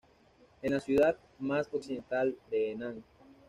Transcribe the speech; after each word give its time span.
Es 0.63 0.71
la 0.71 0.79
ciudad 0.79 1.15
más 1.37 1.71
occidental 1.71 2.35
de 2.49 2.71
Henan. 2.71 3.03